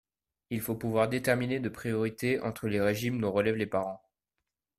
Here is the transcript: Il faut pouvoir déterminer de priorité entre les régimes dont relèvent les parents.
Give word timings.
Il 0.49 0.61
faut 0.61 0.73
pouvoir 0.73 1.09
déterminer 1.09 1.59
de 1.59 1.69
priorité 1.69 2.39
entre 2.39 2.67
les 2.67 2.81
régimes 2.81 3.21
dont 3.21 3.31
relèvent 3.31 3.53
les 3.53 3.67
parents. 3.67 4.01